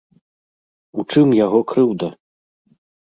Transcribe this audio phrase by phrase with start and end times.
[1.03, 2.09] У чым яго крыўда?